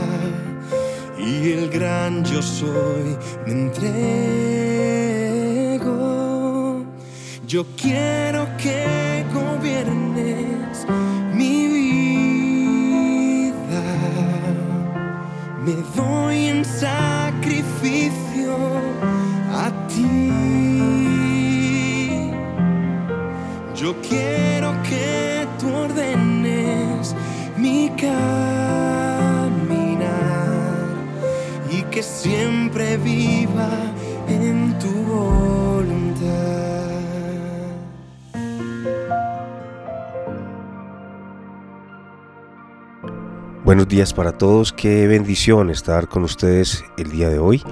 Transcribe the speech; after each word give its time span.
y 1.26 1.52
el 1.52 1.70
gran 1.70 2.24
yo 2.24 2.40
soy 2.40 3.16
me 3.46 3.52
entrego. 3.52 4.65
Yo 7.46 7.64
quiero 7.80 8.48
que 8.56 9.24
gobiernes 9.32 10.84
mi 11.32 11.68
vida. 11.68 13.52
Me 15.64 15.74
doy 15.94 16.46
en 16.48 16.64
sacrificio 16.64 18.56
a 19.54 19.70
ti. 19.86 20.32
Yo 23.76 23.94
quiero 24.02 24.25
Buenos 43.66 43.88
días 43.88 44.14
para 44.14 44.30
todos, 44.30 44.72
qué 44.72 45.08
bendición 45.08 45.70
estar 45.70 46.08
con 46.08 46.22
ustedes 46.22 46.84
el 46.96 47.10
día 47.10 47.28
de 47.28 47.40
hoy, 47.40 47.64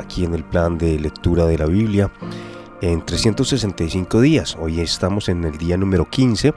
aquí 0.00 0.24
en 0.24 0.34
el 0.34 0.42
plan 0.42 0.76
de 0.76 0.98
lectura 0.98 1.46
de 1.46 1.56
la 1.56 1.66
Biblia 1.66 2.10
en 2.82 3.06
365 3.06 4.20
días. 4.20 4.56
Hoy 4.60 4.80
estamos 4.80 5.28
en 5.28 5.44
el 5.44 5.56
día 5.56 5.76
número 5.76 6.10
15 6.10 6.52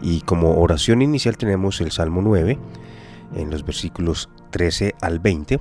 y 0.00 0.22
como 0.22 0.58
oración 0.58 1.02
inicial 1.02 1.36
tenemos 1.36 1.82
el 1.82 1.92
Salmo 1.92 2.22
9 2.22 2.58
en 3.36 3.50
los 3.50 3.62
versículos 3.62 4.30
13 4.52 4.94
al 5.02 5.18
20. 5.18 5.60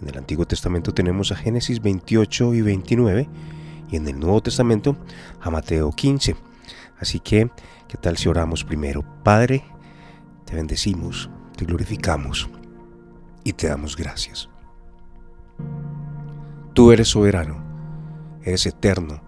En 0.00 0.08
el 0.08 0.16
Antiguo 0.16 0.46
Testamento 0.46 0.94
tenemos 0.94 1.32
a 1.32 1.34
Génesis 1.36 1.82
28 1.82 2.54
y 2.54 2.62
29 2.62 3.28
y 3.90 3.96
en 3.96 4.06
el 4.06 4.20
Nuevo 4.20 4.40
Testamento 4.42 4.96
a 5.40 5.50
Mateo 5.50 5.90
15. 5.90 6.36
Así 7.00 7.18
que, 7.18 7.50
¿qué 7.88 7.96
tal 7.96 8.16
si 8.16 8.28
oramos 8.28 8.62
primero? 8.62 9.04
Padre, 9.24 9.64
te 10.44 10.54
bendecimos, 10.54 11.28
te 11.56 11.64
glorificamos 11.64 12.48
y 13.42 13.52
te 13.52 13.68
damos 13.68 13.96
gracias. 13.96 14.48
Tú 16.74 16.92
eres 16.92 17.08
soberano, 17.08 17.56
eres 18.42 18.66
eterno 18.66 19.22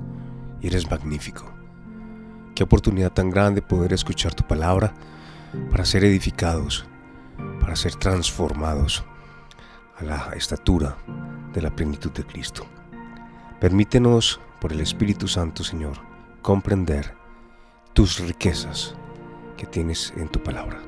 y 0.60 0.66
eres 0.66 0.90
magnífico. 0.90 1.50
Qué 2.54 2.64
oportunidad 2.64 3.12
tan 3.12 3.30
grande 3.30 3.62
poder 3.62 3.92
escuchar 3.92 4.34
tu 4.34 4.46
palabra 4.46 4.92
para 5.70 5.84
ser 5.84 6.04
edificados, 6.04 6.86
para 7.60 7.76
ser 7.76 7.94
transformados 7.94 9.04
a 9.96 10.04
la 10.04 10.32
estatura 10.36 10.96
de 11.54 11.62
la 11.62 11.74
plenitud 11.74 12.10
de 12.12 12.24
Cristo. 12.24 12.66
Permítenos, 13.60 14.40
por 14.60 14.72
el 14.72 14.80
Espíritu 14.80 15.28
Santo, 15.28 15.64
Señor, 15.64 15.98
comprender 16.42 17.14
tus 17.92 18.18
riquezas 18.18 18.96
que 19.56 19.66
tienes 19.66 20.12
en 20.16 20.28
tu 20.28 20.42
palabra. 20.42 20.87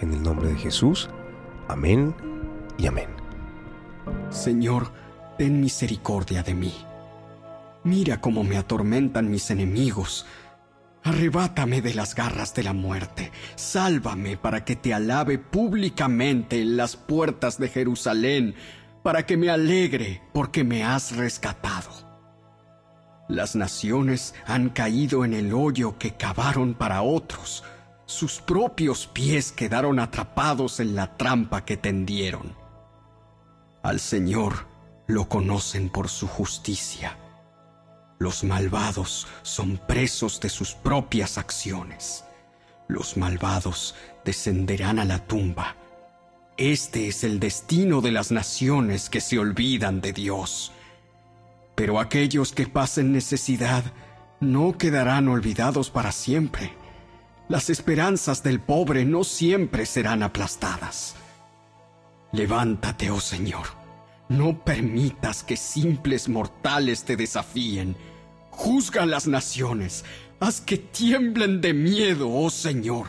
En 0.00 0.12
el 0.14 0.22
nombre 0.22 0.48
de 0.48 0.56
Jesús, 0.56 1.10
amén 1.68 2.14
y 2.78 2.86
amén. 2.86 3.10
Señor, 4.30 4.92
ten 5.36 5.60
misericordia 5.60 6.42
de 6.42 6.54
mí. 6.54 6.74
Mira 7.84 8.20
cómo 8.20 8.42
me 8.42 8.56
atormentan 8.56 9.30
mis 9.30 9.50
enemigos. 9.50 10.26
Arrebátame 11.02 11.80
de 11.80 11.94
las 11.94 12.14
garras 12.14 12.54
de 12.54 12.62
la 12.62 12.72
muerte. 12.72 13.32
Sálvame 13.56 14.36
para 14.36 14.64
que 14.64 14.76
te 14.76 14.92
alabe 14.92 15.38
públicamente 15.38 16.60
en 16.60 16.76
las 16.76 16.96
puertas 16.96 17.58
de 17.58 17.68
Jerusalén, 17.68 18.54
para 19.02 19.24
que 19.24 19.36
me 19.36 19.48
alegre 19.48 20.22
porque 20.32 20.62
me 20.64 20.84
has 20.84 21.16
rescatado. 21.16 21.90
Las 23.28 23.54
naciones 23.54 24.34
han 24.46 24.70
caído 24.70 25.24
en 25.24 25.34
el 25.34 25.54
hoyo 25.54 25.98
que 25.98 26.16
cavaron 26.16 26.74
para 26.74 27.02
otros. 27.02 27.64
Sus 28.10 28.40
propios 28.40 29.06
pies 29.06 29.52
quedaron 29.52 30.00
atrapados 30.00 30.80
en 30.80 30.96
la 30.96 31.16
trampa 31.16 31.64
que 31.64 31.76
tendieron. 31.76 32.56
Al 33.84 34.00
Señor 34.00 34.66
lo 35.06 35.28
conocen 35.28 35.88
por 35.88 36.08
su 36.08 36.26
justicia. 36.26 37.16
Los 38.18 38.42
malvados 38.42 39.28
son 39.42 39.78
presos 39.86 40.40
de 40.40 40.48
sus 40.48 40.74
propias 40.74 41.38
acciones. 41.38 42.24
Los 42.88 43.16
malvados 43.16 43.94
descenderán 44.24 44.98
a 44.98 45.04
la 45.04 45.24
tumba. 45.28 45.76
Este 46.56 47.06
es 47.06 47.22
el 47.22 47.38
destino 47.38 48.00
de 48.00 48.10
las 48.10 48.32
naciones 48.32 49.08
que 49.08 49.20
se 49.20 49.38
olvidan 49.38 50.00
de 50.00 50.12
Dios. 50.12 50.72
Pero 51.76 52.00
aquellos 52.00 52.50
que 52.50 52.66
pasen 52.66 53.12
necesidad 53.12 53.84
no 54.40 54.76
quedarán 54.78 55.28
olvidados 55.28 55.90
para 55.90 56.10
siempre. 56.10 56.79
Las 57.50 57.68
esperanzas 57.68 58.44
del 58.44 58.60
pobre 58.60 59.04
no 59.04 59.24
siempre 59.24 59.84
serán 59.84 60.22
aplastadas. 60.22 61.16
Levántate, 62.30 63.10
oh 63.10 63.18
Señor. 63.18 63.66
No 64.28 64.64
permitas 64.64 65.42
que 65.42 65.56
simples 65.56 66.28
mortales 66.28 67.02
te 67.02 67.16
desafíen. 67.16 67.96
Juzga 68.50 69.02
a 69.02 69.06
las 69.06 69.26
naciones. 69.26 70.04
Haz 70.38 70.60
que 70.60 70.76
tiemblen 70.76 71.60
de 71.60 71.74
miedo, 71.74 72.30
oh 72.32 72.50
Señor. 72.50 73.08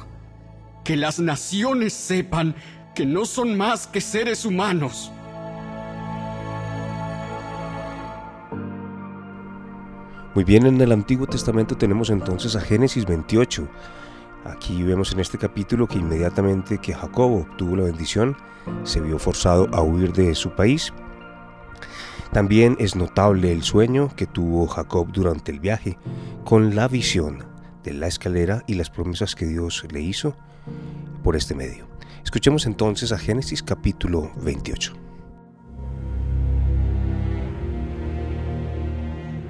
Que 0.83 0.95
las 0.97 1.19
naciones 1.19 1.93
sepan 1.93 2.55
que 2.95 3.05
no 3.05 3.25
son 3.25 3.55
más 3.55 3.85
que 3.85 4.01
seres 4.01 4.43
humanos. 4.43 5.11
Muy 10.33 10.43
bien, 10.43 10.65
en 10.65 10.81
el 10.81 10.91
Antiguo 10.91 11.27
Testamento 11.27 11.77
tenemos 11.77 12.09
entonces 12.09 12.55
a 12.55 12.61
Génesis 12.61 13.05
28. 13.05 13.69
Aquí 14.45 14.81
vemos 14.83 15.11
en 15.11 15.19
este 15.19 15.37
capítulo 15.37 15.87
que 15.87 15.99
inmediatamente 15.99 16.79
que 16.79 16.93
Jacob 16.93 17.31
obtuvo 17.31 17.75
la 17.75 17.83
bendición, 17.83 18.35
se 18.83 18.99
vio 18.99 19.19
forzado 19.19 19.69
a 19.73 19.81
huir 19.81 20.13
de 20.13 20.33
su 20.35 20.51
país. 20.51 20.91
También 22.31 22.75
es 22.79 22.95
notable 22.95 23.51
el 23.51 23.61
sueño 23.61 24.09
que 24.15 24.25
tuvo 24.25 24.67
Jacob 24.67 25.11
durante 25.11 25.51
el 25.51 25.59
viaje, 25.59 25.97
con 26.45 26.75
la 26.75 26.87
visión 26.87 27.45
de 27.83 27.93
la 27.93 28.07
escalera 28.07 28.63
y 28.67 28.75
las 28.75 28.89
promesas 28.89 29.35
que 29.35 29.45
Dios 29.45 29.85
le 29.91 30.01
hizo 30.01 30.35
por 31.23 31.35
este 31.35 31.55
medio. 31.55 31.87
Escuchemos 32.23 32.65
entonces 32.65 33.11
a 33.11 33.17
Génesis 33.17 33.61
capítulo 33.61 34.31
28. 34.43 34.93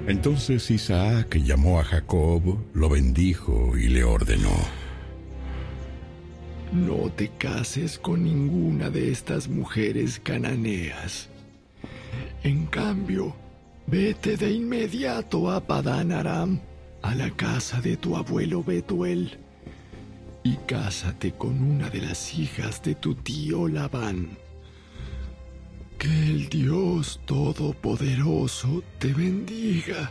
Entonces 0.08 0.70
Isaac 0.70 1.36
llamó 1.36 1.78
a 1.78 1.84
Jacob, 1.84 2.58
lo 2.74 2.88
bendijo 2.88 3.76
y 3.78 3.88
le 3.88 4.02
ordenó. 4.02 4.81
No 6.72 7.10
te 7.10 7.28
cases 7.28 7.98
con 7.98 8.24
ninguna 8.24 8.88
de 8.88 9.10
estas 9.10 9.46
mujeres 9.46 10.18
cananeas. 10.18 11.28
En 12.42 12.64
cambio, 12.64 13.36
vete 13.86 14.38
de 14.38 14.52
inmediato 14.52 15.50
a 15.50 15.60
Padán 15.60 16.12
Aram, 16.12 16.60
a 17.02 17.14
la 17.14 17.30
casa 17.30 17.82
de 17.82 17.98
tu 17.98 18.16
abuelo 18.16 18.64
Betuel, 18.64 19.38
y 20.42 20.56
cásate 20.66 21.32
con 21.32 21.62
una 21.62 21.90
de 21.90 22.00
las 22.00 22.32
hijas 22.38 22.82
de 22.82 22.94
tu 22.94 23.16
tío 23.16 23.68
Labán. 23.68 24.38
Que 25.98 26.08
el 26.08 26.48
Dios 26.48 27.20
Todopoderoso 27.26 28.82
te 28.98 29.12
bendiga 29.12 30.10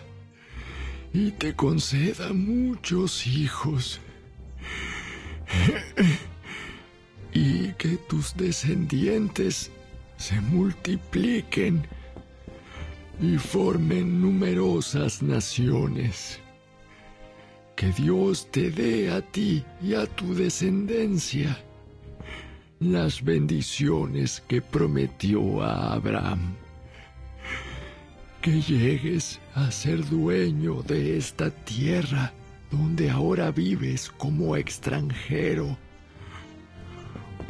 y 1.12 1.31
te 1.31 1.56
conceda 1.56 2.34
muchos 2.34 3.25
hijos. 3.25 4.00
y 7.33 7.74
que 7.74 7.98
tus 7.98 8.36
descendientes 8.36 9.72
se 10.18 10.39
multipliquen 10.42 11.88
y 13.22 13.38
formen 13.38 14.22
numerosas 14.22 15.22
naciones. 15.22 16.39
Que 17.75 17.92
Dios 17.94 18.48
te 18.51 18.69
dé 18.72 19.12
a 19.12 19.22
ti 19.22 19.63
y 19.81 19.94
a 19.94 20.06
tu 20.06 20.33
descendencia 20.33 21.57
las 22.80 23.24
bendiciones 23.24 24.42
que 24.48 24.62
prometió 24.62 25.62
a 25.62 25.94
Abraham. 25.94 26.56
que 28.42 28.60
llegues 28.60 29.39
a 29.54 29.69
ser 29.69 30.04
dueño 30.10 30.81
de 30.81 31.16
esta 31.18 31.51
tierra 31.51 32.34
donde 32.72 33.12
ahora 33.12 33.51
vives 33.51 34.10
como 34.18 34.56
extranjero. 34.56 35.77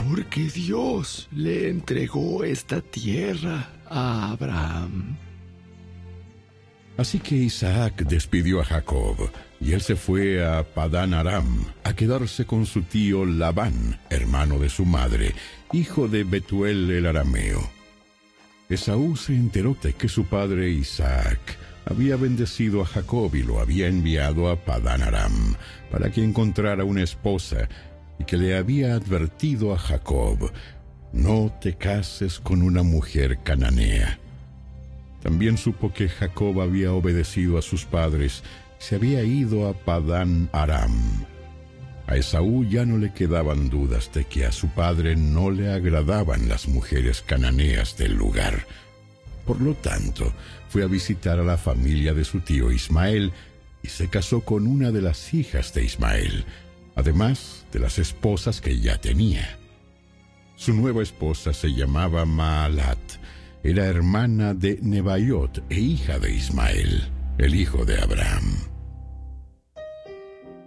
Porque 0.08 0.42
Dios 0.42 1.28
le 1.32 1.70
entregó 1.70 2.44
esta 2.44 2.82
tierra 2.82 3.70
a 3.88 4.32
Abraham. 4.32 5.18
Así 6.98 7.20
que 7.20 7.36
Isaac 7.36 8.04
despidió 8.06 8.62
a 8.62 8.66
Jacob, 8.66 9.30
y 9.60 9.74
él 9.74 9.82
se 9.82 9.96
fue 9.96 10.46
a 10.46 10.64
Padán 10.64 11.14
Aram 11.14 11.66
a 11.84 11.96
quedarse 11.96 12.46
con 12.46 12.66
su 12.66 12.84
tío 12.84 13.26
Labán, 13.26 14.00
hermano 14.10 14.60
de 14.60 14.70
su 14.70 14.86
madre, 14.86 15.34
hijo 15.72 16.08
de 16.08 16.24
Betuel 16.24 16.90
el 16.90 17.06
arameo. 17.06 17.62
Esaú 18.70 19.16
se 19.16 19.34
enteró 19.34 19.76
de 19.82 19.94
que 19.94 20.10
su 20.10 20.26
padre 20.26 20.70
Isaac 20.70 21.40
había 21.86 22.16
bendecido 22.16 22.82
a 22.82 22.86
Jacob 22.86 23.36
y 23.36 23.44
lo 23.44 23.60
había 23.60 23.88
enviado 23.88 24.50
a 24.50 24.56
Padán 24.56 25.02
Aram 25.02 25.56
para 25.92 26.12
que 26.12 26.24
encontrara 26.24 26.84
una 26.84 27.04
esposa 27.04 27.68
y 28.22 28.24
que 28.24 28.38
le 28.38 28.56
había 28.56 28.94
advertido 28.94 29.74
a 29.74 29.80
Jacob, 29.80 30.52
no 31.12 31.52
te 31.60 31.76
cases 31.76 32.40
con 32.40 32.62
una 32.62 32.84
mujer 32.84 33.40
cananea. 33.44 34.20
También 35.24 35.58
supo 35.58 35.92
que 35.92 36.08
Jacob 36.08 36.62
había 36.62 36.94
obedecido 36.94 37.58
a 37.58 37.64
sus 37.64 37.86
padres, 37.86 38.44
se 38.78 38.96
había 38.96 39.24
ido 39.24 39.68
a 39.68 39.74
Padán 39.74 40.50
Aram. 40.54 41.26
A 42.06 42.16
Esaú 42.16 42.64
ya 42.64 42.86
no 42.86 43.00
le 43.00 43.12
quedaban 43.12 43.72
dudas 43.72 44.12
de 44.14 44.26
que 44.26 44.46
a 44.46 44.52
su 44.52 44.68
padre 44.70 45.16
no 45.16 45.50
le 45.50 45.72
agradaban 45.74 46.48
las 46.48 46.68
mujeres 46.68 47.24
cananeas 47.24 47.98
del 47.98 48.14
lugar. 48.14 48.68
Por 49.48 49.60
lo 49.62 49.74
tanto, 49.74 50.32
fue 50.70 50.84
a 50.84 50.88
visitar 50.88 51.40
a 51.40 51.44
la 51.44 51.58
familia 51.58 52.14
de 52.14 52.24
su 52.24 52.42
tío 52.42 52.72
Ismael 52.72 53.34
y 53.82 53.88
se 53.88 54.10
casó 54.10 54.42
con 54.42 54.68
una 54.68 54.92
de 54.92 55.02
las 55.02 55.34
hijas 55.34 55.74
de 55.74 55.86
Ismael, 55.86 56.46
además 57.02 57.66
de 57.72 57.80
las 57.80 57.98
esposas 57.98 58.62
que 58.62 58.80
ya 58.80 58.98
tenía. 59.00 59.58
Su 60.56 60.74
nueva 60.74 61.02
esposa 61.02 61.52
se 61.52 61.70
llamaba 61.70 62.26
Maalat, 62.26 63.00
era 63.64 63.86
hermana 63.86 64.54
de 64.54 64.78
Nebaiot 64.82 65.64
e 65.70 65.80
hija 65.80 66.20
de 66.20 66.32
Ismael, 66.32 67.10
el 67.40 67.56
hijo 67.56 67.86
de 67.86 68.00
Abraham. 68.00 68.56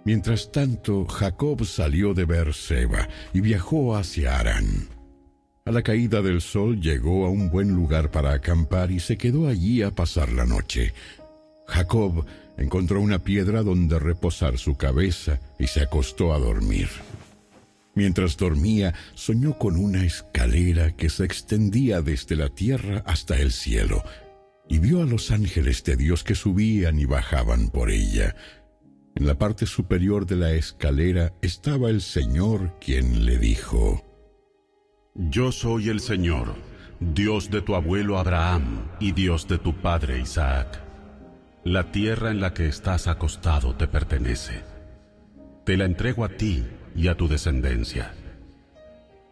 Mientras 0.03 0.51
tanto, 0.51 1.05
Jacob 1.05 1.65
salió 1.65 2.13
de 2.13 2.25
Beerseba 2.25 3.07
y 3.33 3.39
viajó 3.39 3.95
hacia 3.95 4.37
Arán. 4.37 4.89
A 5.65 5.71
la 5.71 5.81
caída 5.81 6.21
del 6.21 6.41
sol 6.41 6.79
llegó 6.81 7.25
a 7.25 7.29
un 7.29 7.49
buen 7.49 7.73
lugar 7.73 8.11
para 8.11 8.33
acampar 8.33 8.91
y 8.91 8.99
se 8.99 9.17
quedó 9.17 9.47
allí 9.47 9.81
a 9.81 9.91
pasar 9.91 10.31
la 10.31 10.45
noche. 10.45 10.93
Jacob 11.65 12.25
encontró 12.57 13.01
una 13.01 13.19
piedra 13.19 13.63
donde 13.63 13.99
reposar 13.99 14.57
su 14.57 14.75
cabeza 14.75 15.39
y 15.59 15.67
se 15.67 15.81
acostó 15.81 16.33
a 16.33 16.39
dormir. 16.39 16.89
Mientras 17.95 18.35
dormía, 18.35 18.93
soñó 19.13 19.57
con 19.57 19.77
una 19.77 20.03
escalera 20.03 20.95
que 20.95 21.09
se 21.09 21.23
extendía 21.23 22.01
desde 22.01 22.35
la 22.35 22.49
tierra 22.49 23.03
hasta 23.05 23.37
el 23.37 23.51
cielo, 23.51 24.03
y 24.67 24.79
vio 24.79 25.01
a 25.01 25.05
los 25.05 25.31
ángeles 25.31 25.83
de 25.83 25.95
Dios 25.95 26.23
que 26.23 26.35
subían 26.35 26.99
y 26.99 27.05
bajaban 27.05 27.69
por 27.69 27.89
ella. 27.89 28.35
En 29.15 29.25
la 29.25 29.37
parte 29.37 29.65
superior 29.65 30.25
de 30.25 30.35
la 30.35 30.51
escalera 30.51 31.31
estaba 31.41 31.89
el 31.89 32.01
Señor 32.01 32.77
quien 32.81 33.25
le 33.25 33.37
dijo, 33.37 34.03
Yo 35.13 35.53
soy 35.53 35.87
el 35.87 36.01
Señor, 36.01 36.55
Dios 36.99 37.49
de 37.49 37.61
tu 37.61 37.75
abuelo 37.75 38.17
Abraham 38.17 38.89
y 38.99 39.13
Dios 39.13 39.47
de 39.47 39.57
tu 39.57 39.73
padre 39.73 40.19
Isaac. 40.19 40.84
La 41.65 41.91
tierra 41.91 42.31
en 42.31 42.39
la 42.39 42.53
que 42.53 42.67
estás 42.67 43.07
acostado 43.07 43.75
te 43.75 43.87
pertenece. 43.87 44.63
Te 45.65 45.75
la 45.75 45.83
entrego 45.83 46.23
a 46.23 46.29
ti 46.29 46.63
y 46.95 47.09
a 47.09 47.17
tu 47.17 47.27
descendencia. 47.27 48.13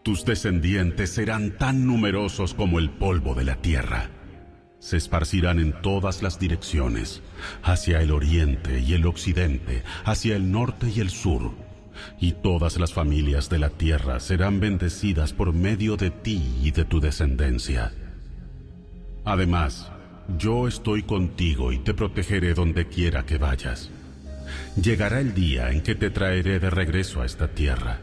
Tus 0.04 0.26
descendientes 0.26 1.12
serán 1.12 1.58
tan 1.58 1.88
numerosos 1.88 2.54
como 2.54 2.80
el 2.80 2.90
polvo 2.90 3.34
de 3.36 3.46
la 3.46 3.56
tierra 3.56 4.10
se 4.84 4.98
esparcirán 4.98 5.60
en 5.60 5.82
todas 5.82 6.22
las 6.22 6.40
direcciones, 6.40 7.22
hacia 7.64 8.02
el 8.02 8.12
oriente 8.12 8.82
y 8.82 8.96
el 8.96 9.06
occidente, 9.06 9.82
hacia 10.04 10.36
el 10.36 10.52
norte 10.52 10.92
y 10.94 11.00
el 11.00 11.10
sur, 11.10 11.54
y 12.20 12.34
todas 12.34 12.78
las 12.78 12.92
familias 12.92 13.50
de 13.50 13.60
la 13.60 13.70
tierra 13.70 14.20
serán 14.20 14.60
bendecidas 14.60 15.32
por 15.32 15.54
medio 15.54 15.96
de 15.96 16.12
ti 16.12 16.60
y 16.62 16.72
de 16.72 16.84
tu 16.84 17.00
descendencia. 17.00 17.94
Además, 19.24 19.90
yo 20.38 20.68
estoy 20.68 21.04
contigo 21.04 21.72
y 21.72 21.80
te 21.80 21.94
protegeré 21.94 22.54
donde 22.54 22.88
quiera 22.88 23.26
que 23.26 23.38
vayas. 23.38 23.90
Llegará 24.82 25.20
el 25.20 25.34
día 25.34 25.72
en 25.72 25.82
que 25.82 25.96
te 25.96 26.10
traeré 26.10 26.60
de 26.60 26.70
regreso 26.70 27.22
a 27.22 27.26
esta 27.26 27.50
tierra. 27.50 28.00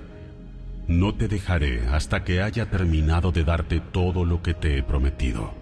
No 0.86 1.14
te 1.14 1.28
dejaré 1.28 1.86
hasta 1.88 2.24
que 2.24 2.42
haya 2.42 2.70
terminado 2.70 3.32
de 3.32 3.44
darte 3.44 3.80
todo 3.80 4.24
lo 4.24 4.42
que 4.42 4.54
te 4.54 4.78
he 4.78 4.82
prometido. 4.82 5.54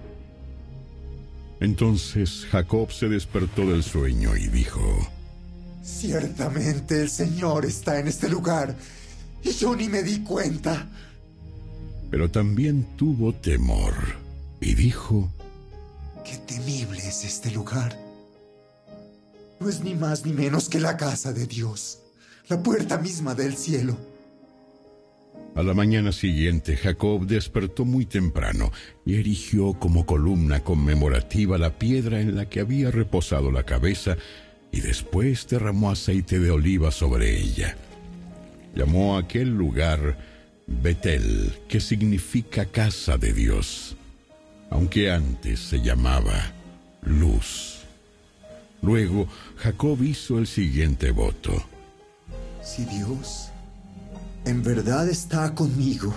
Entonces 1.60 2.46
Jacob 2.50 2.92
se 2.92 3.08
despertó 3.08 3.66
del 3.66 3.82
sueño 3.82 4.36
y 4.36 4.48
dijo, 4.48 4.80
Ciertamente 5.82 7.02
el 7.02 7.08
Señor 7.08 7.64
está 7.64 7.98
en 7.98 8.08
este 8.08 8.28
lugar 8.28 8.74
y 9.42 9.50
yo 9.52 9.74
ni 9.74 9.88
me 9.88 10.02
di 10.02 10.20
cuenta. 10.20 10.86
Pero 12.10 12.30
también 12.30 12.86
tuvo 12.96 13.34
temor 13.34 13.94
y 14.60 14.74
dijo, 14.74 15.30
Qué 16.28 16.36
temible 16.36 16.98
es 16.98 17.24
este 17.24 17.50
lugar. 17.50 17.96
No 19.60 19.68
es 19.68 19.80
ni 19.80 19.94
más 19.94 20.26
ni 20.26 20.32
menos 20.34 20.68
que 20.68 20.78
la 20.78 20.98
casa 20.98 21.32
de 21.32 21.46
Dios, 21.46 22.00
la 22.48 22.62
puerta 22.62 22.98
misma 22.98 23.34
del 23.34 23.56
cielo. 23.56 23.96
A 25.54 25.62
la 25.62 25.72
mañana 25.72 26.12
siguiente, 26.12 26.76
Jacob 26.76 27.26
despertó 27.26 27.86
muy 27.86 28.04
temprano 28.04 28.70
y 29.06 29.18
erigió 29.18 29.72
como 29.72 30.04
columna 30.04 30.62
conmemorativa 30.62 31.56
la 31.56 31.78
piedra 31.78 32.20
en 32.20 32.36
la 32.36 32.48
que 32.48 32.60
había 32.60 32.90
reposado 32.90 33.50
la 33.50 33.62
cabeza 33.62 34.18
y 34.70 34.82
después 34.82 35.48
derramó 35.48 35.90
aceite 35.90 36.38
de 36.38 36.50
oliva 36.50 36.90
sobre 36.90 37.40
ella. 37.40 37.74
Llamó 38.74 39.16
a 39.16 39.20
aquel 39.20 39.48
lugar 39.48 40.18
Betel, 40.66 41.54
que 41.68 41.80
significa 41.80 42.66
casa 42.66 43.16
de 43.16 43.32
Dios, 43.32 43.96
aunque 44.70 45.10
antes 45.10 45.60
se 45.60 45.80
llamaba 45.80 46.52
Luz. 47.02 47.80
Luego 48.82 49.26
Jacob 49.56 50.02
hizo 50.02 50.38
el 50.38 50.46
siguiente 50.46 51.10
voto. 51.10 51.52
Si 52.62 52.84
Dios 52.84 53.50
en 54.44 54.62
verdad 54.62 55.08
está 55.08 55.54
conmigo 55.54 56.14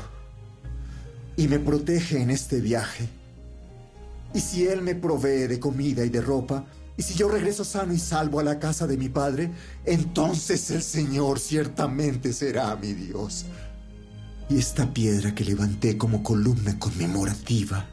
y 1.36 1.48
me 1.48 1.60
protege 1.60 2.22
en 2.22 2.30
este 2.30 2.62
viaje. 2.62 3.10
Y 4.34 4.40
si 4.40 4.68
Él 4.68 4.82
me 4.82 4.96
provee 4.96 5.48
de 5.48 5.60
comida 5.60 6.06
y 6.06 6.10
de 6.10 6.22
ropa, 6.22 6.66
y 6.96 7.04
si 7.04 7.16
yo 7.16 7.28
regreso 7.28 7.66
sano 7.66 7.94
y 7.94 8.00
salvo 8.00 8.40
a 8.40 8.44
la 8.44 8.60
casa 8.60 8.88
de 8.88 8.96
mi 8.96 9.10
padre, 9.10 9.52
entonces 9.86 10.72
el 10.72 10.82
Señor 10.82 11.40
ciertamente 11.40 12.32
será 12.32 12.76
mi 12.76 12.94
Dios. 12.94 13.46
Y 14.50 14.58
esta 14.60 14.94
piedra 14.94 15.34
que 15.34 15.44
levanté 15.44 15.98
como 15.98 16.24
columna 16.24 16.78
conmemorativa 16.80 17.90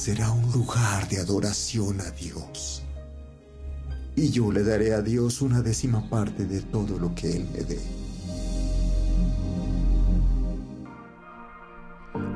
será 0.00 0.30
un 0.32 0.50
lugar 0.50 1.06
de 1.10 1.18
adoración 1.18 2.00
a 2.00 2.10
Dios. 2.12 2.82
Y 4.16 4.30
yo 4.30 4.50
le 4.50 4.64
daré 4.64 4.94
a 4.94 5.02
Dios 5.02 5.42
una 5.42 5.60
décima 5.60 6.08
parte 6.08 6.46
de 6.46 6.62
todo 6.62 6.98
lo 6.98 7.14
que 7.14 7.36
Él 7.36 7.46
me 7.52 7.62
dé. 7.64 7.78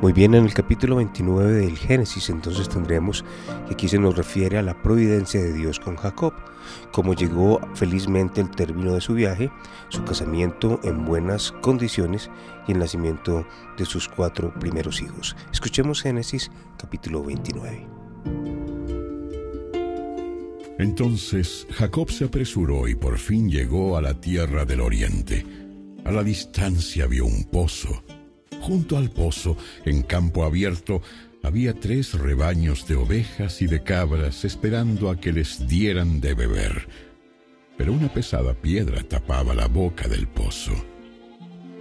Muy 0.05 0.13
bien, 0.13 0.35
en 0.35 0.45
el 0.45 0.53
capítulo 0.53 0.97
29 0.97 1.51
del 1.51 1.79
Génesis 1.79 2.29
entonces 2.29 2.69
tendremos 2.69 3.25
que 3.67 3.73
aquí 3.73 3.89
se 3.89 3.99
nos 3.99 4.15
refiere 4.15 4.59
a 4.59 4.63
la 4.63 4.83
providencia 4.83 5.41
de 5.43 5.55
Dios 5.55 5.81
con 5.81 5.97
Jacob, 5.97 6.35
cómo 6.93 7.15
llegó 7.15 7.59
felizmente 7.75 8.43
el 8.43 8.51
término 8.51 8.93
de 8.93 9.01
su 9.01 9.15
viaje, 9.15 9.51
su 9.89 10.05
casamiento 10.05 10.79
en 10.85 11.07
buenas 11.07 11.53
condiciones 11.53 12.31
y 12.69 12.73
el 12.73 12.81
nacimiento 12.81 13.47
de 13.79 13.87
sus 13.87 14.07
cuatro 14.07 14.53
primeros 14.61 15.01
hijos. 15.01 15.37
Escuchemos 15.51 16.03
Génesis 16.03 16.51
capítulo 16.77 17.25
29. 17.25 17.87
Entonces 20.81 21.67
Jacob 21.71 22.11
se 22.11 22.27
apresuró 22.27 22.89
y 22.89 22.95
por 22.95 23.17
fin 23.17 23.49
llegó 23.49 23.97
a 23.97 24.03
la 24.03 24.21
tierra 24.21 24.67
del 24.67 24.83
oriente. 24.83 25.47
A 26.05 26.13
la 26.13 26.23
distancia 26.23 27.07
vio 27.07 27.25
un 27.25 27.45
pozo 27.45 28.04
Junto 28.65 28.97
al 28.97 29.11
pozo, 29.11 29.59
en 29.85 30.03
campo 30.03 30.43
abierto, 30.43 31.03
había 31.43 31.75
tres 31.75 32.15
rebaños 32.15 32.89
de 32.89 32.97
ovejas 32.97 33.61
y 33.61 33.67
de 33.67 33.83
cabras 33.83 34.47
esperando 34.47 35.11
a 35.11 35.21
que 35.21 35.33
les 35.33 35.69
dieran 35.69 36.23
de 36.23 36.33
beber. 36.33 36.89
Pero 37.77 37.93
una 37.93 38.11
pesada 38.11 38.55
piedra 38.55 39.03
tapaba 39.03 39.53
la 39.55 39.69
boca 39.69 40.09
del 40.09 40.27
pozo. 40.29 40.73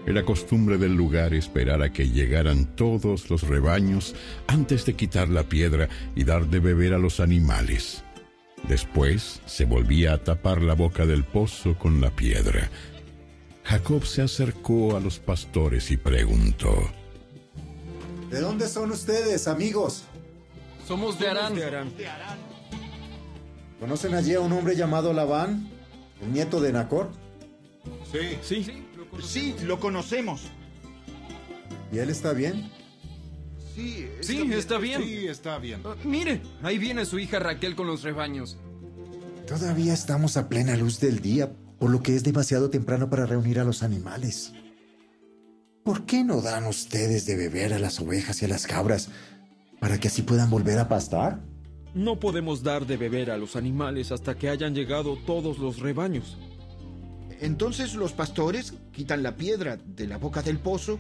Era 0.06 0.25
costumbre 0.25 0.78
del 0.78 0.94
lugar 0.94 1.34
esperar 1.34 1.82
a 1.82 1.94
que 1.94 2.10
llegaran 2.10 2.75
todos 2.75 3.30
los 3.30 3.44
rebaños 3.44 4.13
antes 4.48 4.86
de 4.86 4.96
quitar 4.96 5.30
la 5.30 5.44
piedra 5.44 5.88
y 6.18 6.25
dar 6.25 6.48
de 6.48 6.60
beber 6.60 6.94
a 6.94 6.98
los 6.98 7.22
animales. 7.22 8.04
Después 8.68 9.42
se 9.46 9.63
volvía 9.63 10.16
a 10.16 10.18
tapar 10.18 10.62
la 10.62 10.74
boca 10.74 11.06
del 11.06 11.24
pozo 11.24 11.80
con 11.80 12.02
la 12.02 12.13
piedra. 12.13 12.70
Jacob 13.63 14.05
se 14.05 14.22
acercó 14.22 14.96
a 14.96 15.00
los 15.00 15.20
pastores 15.20 15.89
y 15.91 15.98
preguntó, 15.98 16.74
¿De 18.29 18.39
dónde 18.41 18.67
son 18.67 18.91
ustedes, 18.91 19.48
amigos? 19.48 20.03
Somos 20.88 21.20
de 21.20 21.29
Arán. 21.29 21.53
¿Conocen 23.79 24.13
allí 24.15 24.34
a 24.34 24.39
un 24.39 24.51
hombre 24.51 24.75
llamado 24.75 25.13
Labán, 25.13 25.70
el 26.22 26.34
nieto 26.34 26.60
de 26.60 26.74
Nacor? 26.74 27.12
Sí. 28.12 28.38
Sí. 28.41 28.86
Sí, 29.22 29.55
lo 29.63 29.79
conocemos. 29.79 30.41
¿Y 31.91 32.00
él 32.00 32.10
está 32.10 32.34
bien? 32.34 32.72
Sí, 33.75 34.08
está 34.60 34.77
bien. 34.77 35.03
Sí, 35.03 35.27
está 35.27 35.58
bien. 35.58 35.82
Ah, 35.86 35.96
mire, 36.03 36.41
ahí 36.63 36.77
viene 36.77 37.05
su 37.05 37.20
hija 37.20 37.39
Raquel 37.39 37.75
con 37.75 37.88
los 37.88 38.03
rebaños. 38.03 38.58
Todavía 39.48 39.93
estamos 39.93 40.38
a 40.38 40.48
plena 40.50 40.75
luz 40.75 41.00
del 41.00 41.20
día, 41.20 41.51
por 41.84 41.92
lo 41.92 42.02
que 42.02 42.16
es 42.16 42.24
demasiado 42.24 42.70
temprano 42.70 43.10
para 43.10 43.25
reunir 43.25 43.60
a 43.60 43.66
los 43.66 43.84
animales. 43.84 44.54
¿Por 45.84 46.06
qué 46.06 46.24
no 46.24 46.42
dan 46.42 46.66
ustedes 46.66 47.25
de 47.25 47.36
beber 47.36 47.74
a 47.74 47.78
las 47.78 48.00
ovejas 48.00 48.42
y 48.42 48.46
a 48.46 48.48
las 48.48 48.66
cabras 48.66 49.10
para 49.82 50.00
que 50.00 50.08
así 50.08 50.22
puedan 50.22 50.50
volver 50.50 50.80
a 50.80 50.88
pastar? 50.88 51.42
No 51.94 52.22
podemos 52.22 52.63
dar 52.63 52.88
de 52.88 52.96
beber 52.96 53.30
a 53.32 53.38
los 53.38 53.58
animales 53.58 54.13
hasta 54.13 54.38
que 54.38 54.48
hayan 54.48 54.74
llegado 54.74 55.18
todos 55.25 55.60
los 55.60 55.80
rebaños. 55.80 56.38
Entonces 57.42 57.96
los 57.96 58.13
pastores 58.13 58.75
quitan 58.94 59.22
la 59.22 59.36
piedra 59.36 59.75
de 59.75 60.08
la 60.08 60.16
boca 60.16 60.42
del 60.42 60.60
pozo 60.60 61.00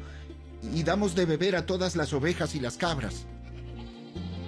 y 0.75 0.83
damos 0.83 1.15
de 1.15 1.23
beber 1.23 1.55
a 1.55 1.65
todas 1.65 1.95
las 1.95 2.11
ovejas 2.11 2.55
y 2.55 2.59
las 2.59 2.75
cabras. 2.75 3.25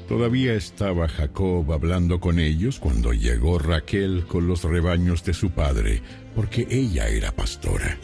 Todavía 0.08 0.54
estaba 0.54 1.08
Jacob 1.08 1.72
hablando 1.72 2.20
con 2.20 2.40
ellos 2.40 2.80
cuando 2.80 3.14
llegó 3.14 3.58
Raquel 3.58 4.26
con 4.28 4.48
los 4.48 4.64
rebaños 4.64 5.24
de 5.24 5.34
su 5.34 5.52
padre, 5.52 6.02
porque 6.36 6.68
ella 6.70 7.08
era 7.08 7.32
pastora. 7.32 7.98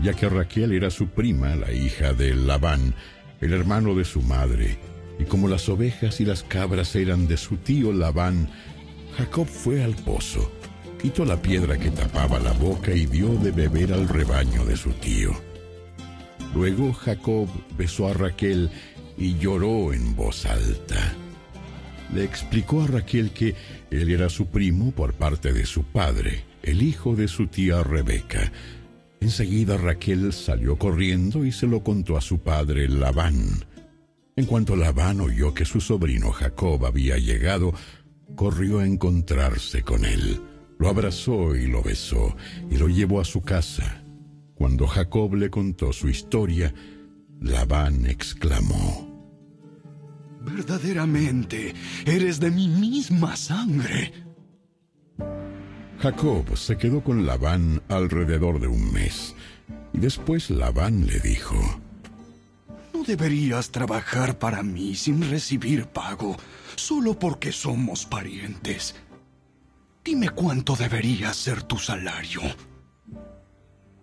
Ya 0.00 0.12
que 0.14 0.28
Raquel 0.28 0.72
era 0.72 0.90
su 0.90 1.08
prima, 1.08 1.56
la 1.56 1.72
hija 1.72 2.12
de 2.12 2.34
Labán, 2.34 2.94
el 3.40 3.52
hermano 3.52 3.94
de 3.94 4.04
su 4.04 4.20
madre, 4.22 4.78
y 5.18 5.24
como 5.24 5.48
las 5.48 5.68
ovejas 5.68 6.20
y 6.20 6.24
las 6.24 6.42
cabras 6.42 6.94
eran 6.94 7.26
de 7.26 7.36
su 7.36 7.56
tío 7.56 7.92
Labán, 7.92 8.48
Jacob 9.16 9.46
fue 9.46 9.82
al 9.82 9.94
pozo 9.94 10.52
quitó 10.98 11.24
la 11.24 11.40
piedra 11.40 11.78
que 11.78 11.90
tapaba 11.90 12.38
la 12.40 12.52
boca 12.52 12.92
y 12.92 13.06
dio 13.06 13.28
de 13.36 13.52
beber 13.52 13.92
al 13.92 14.08
rebaño 14.08 14.64
de 14.64 14.76
su 14.76 14.90
tío. 14.90 15.30
Luego 16.54 16.92
Jacob 16.92 17.48
besó 17.76 18.08
a 18.08 18.14
Raquel 18.14 18.70
y 19.18 19.36
lloró 19.38 19.92
en 19.92 20.14
voz 20.14 20.46
alta. 20.46 21.14
Le 22.14 22.24
explicó 22.24 22.82
a 22.82 22.86
Raquel 22.86 23.32
que 23.32 23.54
él 23.90 24.10
era 24.10 24.28
su 24.28 24.46
primo 24.46 24.92
por 24.92 25.12
parte 25.14 25.52
de 25.52 25.66
su 25.66 25.82
padre, 25.82 26.44
el 26.62 26.82
hijo 26.82 27.16
de 27.16 27.28
su 27.28 27.48
tía 27.48 27.82
Rebeca. 27.82 28.52
Enseguida 29.20 29.76
Raquel 29.76 30.32
salió 30.32 30.78
corriendo 30.78 31.44
y 31.44 31.52
se 31.52 31.66
lo 31.66 31.82
contó 31.82 32.16
a 32.16 32.20
su 32.20 32.38
padre 32.38 32.88
Labán. 32.88 33.64
En 34.36 34.46
cuanto 34.46 34.76
Labán 34.76 35.20
oyó 35.20 35.52
que 35.52 35.64
su 35.64 35.80
sobrino 35.80 36.30
Jacob 36.30 36.86
había 36.86 37.18
llegado, 37.18 37.74
corrió 38.36 38.78
a 38.78 38.86
encontrarse 38.86 39.82
con 39.82 40.04
él. 40.04 40.40
Lo 40.78 40.88
abrazó 40.88 41.56
y 41.56 41.66
lo 41.66 41.82
besó 41.82 42.36
y 42.70 42.76
lo 42.76 42.88
llevó 42.88 43.20
a 43.20 43.24
su 43.24 43.42
casa. 43.42 44.04
Cuando 44.54 44.86
Jacob 44.86 45.34
le 45.34 45.50
contó 45.50 45.92
su 45.92 46.08
historia, 46.08 46.72
Labán 47.40 48.06
exclamó, 48.06 49.07
Verdaderamente, 50.48 51.74
eres 52.06 52.40
de 52.40 52.50
mi 52.50 52.68
misma 52.68 53.36
sangre. 53.36 54.12
Jacob 56.00 56.56
se 56.56 56.78
quedó 56.78 57.02
con 57.02 57.26
Labán 57.26 57.82
alrededor 57.88 58.60
de 58.60 58.68
un 58.68 58.92
mes, 58.92 59.34
y 59.92 59.98
después 59.98 60.48
Labán 60.50 61.06
le 61.06 61.20
dijo, 61.20 61.56
No 62.94 63.02
deberías 63.04 63.70
trabajar 63.70 64.38
para 64.38 64.62
mí 64.62 64.94
sin 64.94 65.28
recibir 65.28 65.86
pago, 65.86 66.36
solo 66.76 67.18
porque 67.18 67.52
somos 67.52 68.06
parientes. 68.06 68.94
Dime 70.04 70.30
cuánto 70.30 70.76
debería 70.76 71.34
ser 71.34 71.62
tu 71.62 71.76
salario. 71.76 72.40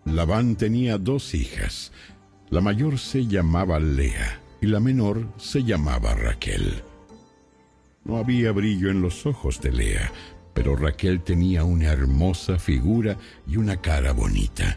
Labán 0.03 0.55
tenía 0.55 0.99
dos 0.99 1.33
hijas. 1.33 1.91
La 2.49 2.61
mayor 2.61 2.99
se 2.99 3.25
llamaba 3.25 3.79
Lea 3.79 4.44
y 4.65 4.67
la 4.67 4.79
menor 4.79 5.27
se 5.37 5.63
llamaba 5.63 6.15
Raquel. 6.15 6.81
No 8.03 8.17
había 8.17 8.51
brillo 8.51 8.89
en 8.89 8.99
los 8.99 9.27
ojos 9.27 9.61
de 9.61 9.71
Lea, 9.71 10.11
pero 10.55 10.75
Raquel 10.75 11.21
tenía 11.21 11.63
una 11.63 11.91
hermosa 11.91 12.57
figura 12.57 13.15
y 13.47 13.57
una 13.57 13.79
cara 13.79 14.11
bonita. 14.11 14.75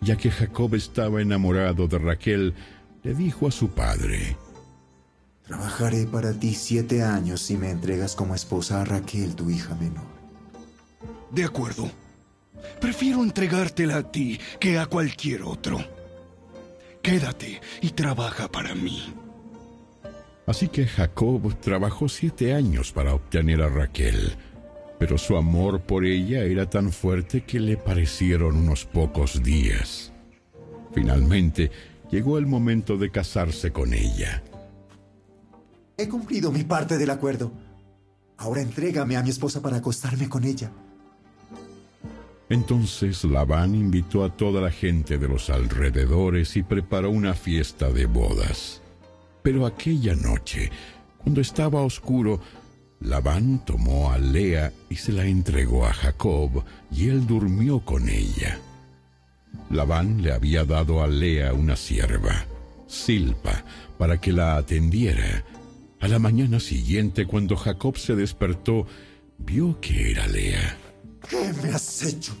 Ya 0.00 0.16
que 0.16 0.30
Jacob 0.30 0.76
estaba 0.76 1.20
enamorado 1.20 1.88
de 1.88 1.98
Raquel, 1.98 2.54
le 3.02 3.14
dijo 3.14 3.48
a 3.48 3.50
su 3.50 3.70
padre, 3.70 4.36
Trabajaré 5.44 6.06
para 6.06 6.32
ti 6.32 6.54
siete 6.54 7.02
años 7.02 7.40
si 7.40 7.56
me 7.56 7.70
entregas 7.70 8.14
como 8.14 8.36
esposa 8.36 8.80
a 8.80 8.84
Raquel, 8.84 9.34
tu 9.34 9.50
hija 9.50 9.74
menor. 9.74 10.06
De 11.32 11.42
acuerdo. 11.42 11.90
Prefiero 12.80 13.24
entregártela 13.24 13.96
a 13.96 14.12
ti 14.12 14.38
que 14.60 14.78
a 14.78 14.86
cualquier 14.86 15.42
otro. 15.42 15.99
Quédate 17.02 17.60
y 17.80 17.90
trabaja 17.90 18.48
para 18.48 18.74
mí. 18.74 19.14
Así 20.46 20.68
que 20.68 20.86
Jacob 20.86 21.54
trabajó 21.60 22.08
siete 22.08 22.54
años 22.54 22.92
para 22.92 23.14
obtener 23.14 23.62
a 23.62 23.68
Raquel, 23.68 24.34
pero 24.98 25.16
su 25.16 25.36
amor 25.36 25.80
por 25.80 26.04
ella 26.04 26.42
era 26.42 26.68
tan 26.68 26.92
fuerte 26.92 27.44
que 27.44 27.60
le 27.60 27.76
parecieron 27.76 28.56
unos 28.56 28.84
pocos 28.84 29.42
días. 29.42 30.12
Finalmente, 30.92 31.70
llegó 32.10 32.36
el 32.36 32.46
momento 32.46 32.96
de 32.96 33.10
casarse 33.10 33.70
con 33.70 33.94
ella. 33.94 34.42
He 35.96 36.08
cumplido 36.08 36.50
mi 36.50 36.64
parte 36.64 36.98
del 36.98 37.10
acuerdo. 37.10 37.52
Ahora 38.36 38.62
entrégame 38.62 39.16
a 39.16 39.22
mi 39.22 39.30
esposa 39.30 39.62
para 39.62 39.76
acostarme 39.76 40.28
con 40.28 40.44
ella. 40.44 40.72
Entonces 42.50 43.22
Labán 43.22 43.76
invitó 43.76 44.24
a 44.24 44.36
toda 44.36 44.60
la 44.60 44.72
gente 44.72 45.18
de 45.18 45.28
los 45.28 45.50
alrededores 45.50 46.56
y 46.56 46.64
preparó 46.64 47.10
una 47.10 47.32
fiesta 47.32 47.90
de 47.90 48.06
bodas. 48.06 48.82
Pero 49.42 49.66
aquella 49.66 50.16
noche, 50.16 50.68
cuando 51.18 51.40
estaba 51.40 51.82
oscuro, 51.82 52.40
Labán 52.98 53.64
tomó 53.64 54.10
a 54.10 54.18
Lea 54.18 54.72
y 54.90 54.96
se 54.96 55.12
la 55.12 55.24
entregó 55.24 55.86
a 55.86 55.92
Jacob, 55.92 56.64
y 56.90 57.08
él 57.08 57.24
durmió 57.24 57.80
con 57.80 58.08
ella. 58.08 58.58
Labán 59.70 60.20
le 60.20 60.32
había 60.32 60.64
dado 60.64 61.02
a 61.02 61.06
Lea 61.06 61.54
una 61.54 61.76
sierva, 61.76 62.44
Silpa, 62.88 63.64
para 63.96 64.20
que 64.20 64.32
la 64.32 64.56
atendiera. 64.56 65.44
A 66.00 66.08
la 66.08 66.18
mañana 66.18 66.58
siguiente, 66.58 67.26
cuando 67.26 67.56
Jacob 67.56 67.96
se 67.96 68.16
despertó, 68.16 68.86
vio 69.38 69.80
que 69.80 70.10
era 70.10 70.26
Lea. 70.26 70.76
¿Qué 71.28 71.52
me 71.62 71.70
has 71.70 72.02
hecho? 72.02 72.32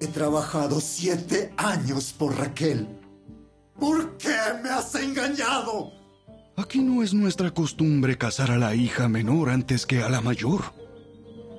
He 0.00 0.06
trabajado 0.08 0.80
siete 0.80 1.52
años 1.56 2.12
por 2.12 2.36
Raquel. 2.36 2.86
¿Por 3.78 4.16
qué 4.18 4.36
me 4.62 4.70
has 4.70 4.94
engañado? 4.94 5.92
Aquí 6.56 6.80
no 6.80 7.02
es 7.02 7.14
nuestra 7.14 7.50
costumbre 7.52 8.16
casar 8.16 8.50
a 8.50 8.58
la 8.58 8.74
hija 8.74 9.08
menor 9.08 9.50
antes 9.50 9.86
que 9.86 10.02
a 10.02 10.08
la 10.08 10.20
mayor. 10.20 10.62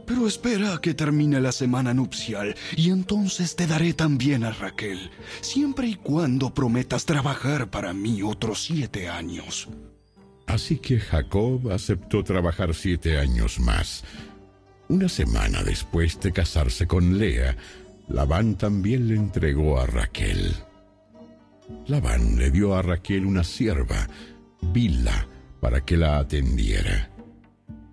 Pero 0.06 0.28
espera 0.28 0.76
a 0.76 0.82
que 0.82 0.94
termine 0.94 1.42
la 1.42 1.52
semana 1.52 1.94
nupcial 1.94 2.56
y 2.78 2.92
entonces 2.92 3.56
te 3.56 3.66
daré 3.66 3.94
también 3.94 4.44
a 4.44 4.52
Raquel, 4.52 5.10
siempre 5.42 5.88
y 5.88 5.96
cuando 5.96 6.54
prometas 6.54 7.06
trabajar 7.06 7.70
para 7.72 7.94
mí 7.94 8.22
otros 8.22 8.64
siete 8.64 9.10
años. 9.10 9.68
Así 10.46 10.78
que 10.78 11.00
Jacob 11.00 11.72
aceptó 11.72 12.24
trabajar 12.24 12.76
siete 12.76 13.18
años 13.18 13.60
más 13.60 14.04
una 14.90 15.10
semana 15.10 15.64
después 15.64 16.20
de 16.20 16.32
casarse 16.32 16.88
con 16.88 17.18
Lea, 17.18 17.56
Labán 18.08 18.56
también 18.56 19.08
le 19.08 19.16
entregó 19.16 19.80
a 19.80 19.86
Raquel. 19.88 20.54
Labán 21.88 22.38
le 22.38 22.52
dio 22.52 22.76
a 22.76 22.82
Raquel 22.82 23.26
una 23.26 23.44
sierva, 23.44 24.08
Bila, 24.62 25.28
para 25.60 25.82
que 25.82 25.98
la 25.98 26.20
atendiera. 26.20 27.10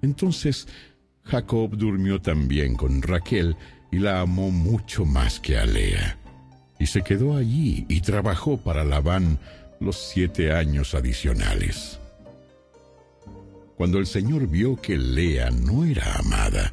Entonces 0.03 0.69
Jacob 1.25 1.77
durmió 1.77 2.21
también 2.21 2.75
con 2.75 3.01
Raquel 3.01 3.57
y 3.91 3.99
la 3.99 4.21
amó 4.21 4.51
mucho 4.51 5.05
más 5.05 5.41
que 5.41 5.57
a 5.59 5.65
Lea. 5.65 6.19
Y 6.79 6.87
se 6.87 7.03
quedó 7.03 7.37
allí 7.37 7.87
y 7.89 8.01
trabajó 8.01 8.59
para 8.59 8.85
Labán 8.85 9.39
los 9.81 9.97
siete 9.97 10.53
años 10.53 10.95
adicionales. 10.95 11.99
Cuando 13.83 13.99
el 13.99 14.07
Señor 14.07 14.47
vio 14.47 14.81
que 14.81 14.97
Lea 14.97 15.51
no 15.51 15.85
era 15.85 16.15
amada, 16.15 16.73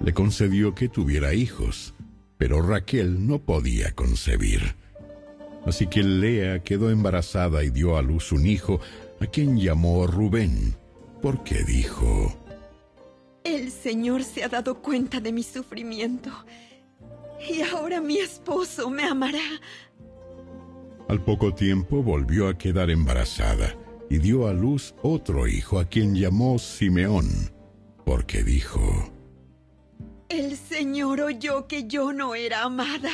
le 0.00 0.14
concedió 0.14 0.74
que 0.74 0.88
tuviera 0.88 1.34
hijos, 1.34 1.92
pero 2.38 2.62
Raquel 2.62 3.26
no 3.26 3.40
podía 3.40 3.92
concebir. 3.92 4.74
Así 5.66 5.86
que 5.86 6.02
Lea 6.02 6.62
quedó 6.62 6.88
embarazada 6.88 7.62
y 7.62 7.68
dio 7.68 7.98
a 7.98 8.00
luz 8.00 8.32
un 8.32 8.46
hijo, 8.46 8.80
a 9.20 9.26
quien 9.26 9.60
llamó 9.60 10.06
Rubén, 10.06 10.74
porque 11.20 11.62
dijo, 11.62 12.34
El 13.44 13.70
Señor 13.70 14.24
se 14.24 14.42
ha 14.42 14.48
dado 14.48 14.80
cuenta 14.80 15.20
de 15.20 15.32
mi 15.32 15.42
sufrimiento, 15.42 16.30
y 17.50 17.60
ahora 17.60 18.00
mi 18.00 18.16
esposo 18.16 18.88
me 18.88 19.02
amará. 19.02 19.60
Al 21.06 21.22
poco 21.22 21.52
tiempo 21.52 22.02
volvió 22.02 22.48
a 22.48 22.56
quedar 22.56 22.88
embarazada 22.88 23.76
y 24.08 24.18
dio 24.18 24.48
a 24.48 24.52
luz 24.52 24.94
otro 25.02 25.46
hijo 25.48 25.78
a 25.78 25.86
quien 25.86 26.14
llamó 26.14 26.58
Simeón, 26.58 27.28
porque 28.04 28.42
dijo, 28.42 28.80
El 30.28 30.56
Señor 30.56 31.20
oyó 31.20 31.66
que 31.66 31.86
yo 31.86 32.12
no 32.12 32.34
era 32.34 32.62
amada 32.62 33.10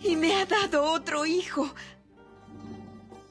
y 0.00 0.16
me 0.16 0.34
ha 0.34 0.46
dado 0.46 0.92
otro 0.92 1.26
hijo. 1.26 1.72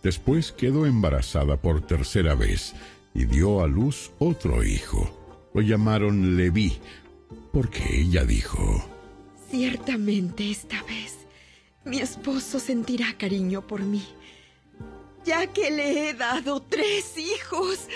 Después 0.03 0.51
quedó 0.51 0.85
embarazada 0.85 1.57
por 1.57 1.85
tercera 1.85 2.35
vez 2.35 2.73
y 3.13 3.25
dio 3.25 3.61
a 3.61 3.67
luz 3.67 4.11
otro 4.19 4.63
hijo. 4.63 5.49
Lo 5.53 5.61
llamaron 5.61 6.37
Leví, 6.37 6.77
porque 7.51 8.01
ella 8.01 8.23
dijo, 8.23 8.85
Ciertamente 9.49 10.51
esta 10.51 10.83
vez 10.83 11.17
mi 11.83 11.99
esposo 11.99 12.59
sentirá 12.59 13.17
cariño 13.17 13.65
por 13.65 13.81
mí, 13.81 14.03
ya 15.27 15.45
que 15.47 15.69
le 15.69 16.09
he 16.09 16.13
dado 16.13 16.61
tres 16.61 17.17
hijos. 17.17 17.87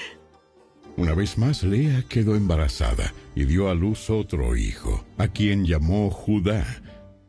Una 0.98 1.14
vez 1.16 1.38
más 1.38 1.64
Lea 1.64 2.04
quedó 2.10 2.36
embarazada 2.36 3.14
y 3.34 3.46
dio 3.46 3.70
a 3.70 3.74
luz 3.74 4.10
otro 4.10 4.58
hijo, 4.58 5.06
a 5.18 5.30
quien 5.30 5.66
llamó 5.66 6.10
Judá, 6.12 6.66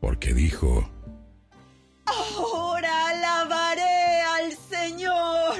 porque 0.01 0.33
dijo, 0.33 0.89
Ahora 2.05 3.07
alabaré 3.09 4.21
al 4.37 4.51
Señor. 4.51 5.55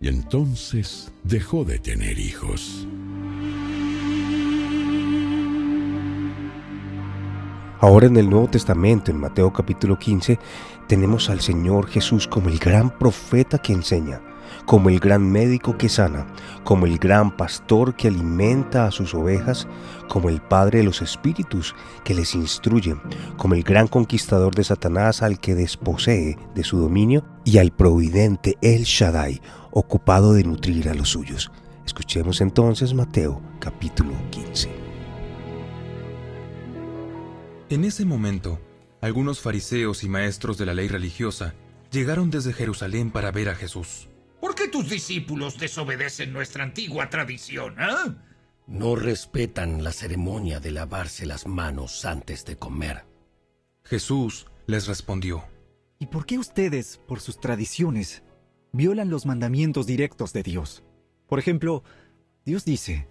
y 0.00 0.08
entonces 0.08 1.12
dejó 1.24 1.64
de 1.64 1.80
tener 1.80 2.18
hijos. 2.18 2.86
Ahora 7.80 8.06
en 8.06 8.16
el 8.18 8.28
Nuevo 8.28 8.48
Testamento, 8.48 9.10
en 9.10 9.18
Mateo 9.18 9.52
capítulo 9.52 9.98
15, 9.98 10.38
tenemos 10.90 11.30
al 11.30 11.40
Señor 11.40 11.86
Jesús 11.86 12.26
como 12.26 12.48
el 12.48 12.58
gran 12.58 12.90
profeta 12.90 13.58
que 13.58 13.72
enseña, 13.72 14.20
como 14.66 14.88
el 14.88 14.98
gran 14.98 15.22
médico 15.22 15.78
que 15.78 15.88
sana, 15.88 16.26
como 16.64 16.84
el 16.84 16.98
gran 16.98 17.36
pastor 17.36 17.94
que 17.94 18.08
alimenta 18.08 18.86
a 18.86 18.90
sus 18.90 19.14
ovejas, 19.14 19.68
como 20.08 20.30
el 20.30 20.40
Padre 20.40 20.78
de 20.78 20.84
los 20.84 21.00
Espíritus 21.00 21.76
que 22.02 22.12
les 22.12 22.34
instruye, 22.34 22.96
como 23.36 23.54
el 23.54 23.62
gran 23.62 23.86
conquistador 23.86 24.52
de 24.56 24.64
Satanás 24.64 25.22
al 25.22 25.38
que 25.38 25.54
desposee 25.54 26.36
de 26.56 26.64
su 26.64 26.78
dominio 26.78 27.24
y 27.44 27.58
al 27.58 27.70
providente 27.70 28.58
El 28.60 28.82
Shaddai, 28.82 29.40
ocupado 29.70 30.32
de 30.32 30.42
nutrir 30.42 30.88
a 30.88 30.94
los 30.94 31.10
suyos. 31.10 31.52
Escuchemos 31.86 32.40
entonces 32.40 32.94
Mateo 32.94 33.40
capítulo 33.60 34.10
15. 34.32 34.68
En 37.68 37.84
ese 37.84 38.04
momento, 38.04 38.58
algunos 39.00 39.40
fariseos 39.40 40.04
y 40.04 40.08
maestros 40.08 40.58
de 40.58 40.66
la 40.66 40.74
ley 40.74 40.88
religiosa 40.88 41.54
llegaron 41.90 42.30
desde 42.30 42.52
Jerusalén 42.52 43.10
para 43.10 43.30
ver 43.30 43.48
a 43.48 43.54
Jesús. 43.54 44.08
¿Por 44.40 44.54
qué 44.54 44.68
tus 44.68 44.88
discípulos 44.88 45.58
desobedecen 45.58 46.32
nuestra 46.32 46.64
antigua 46.64 47.10
tradición, 47.10 47.74
ah? 47.78 48.14
No 48.66 48.94
respetan 48.94 49.82
la 49.82 49.92
ceremonia 49.92 50.60
de 50.60 50.70
lavarse 50.70 51.26
las 51.26 51.46
manos 51.46 52.04
antes 52.04 52.44
de 52.44 52.56
comer. 52.56 53.04
Jesús 53.84 54.46
les 54.66 54.86
respondió. 54.86 55.44
¿Y 55.98 56.06
por 56.06 56.24
qué 56.24 56.38
ustedes, 56.38 57.00
por 57.08 57.20
sus 57.20 57.40
tradiciones, 57.40 58.22
violan 58.72 59.10
los 59.10 59.26
mandamientos 59.26 59.86
directos 59.86 60.32
de 60.32 60.42
Dios? 60.42 60.84
Por 61.26 61.38
ejemplo, 61.38 61.82
Dios 62.44 62.64
dice, 62.64 63.08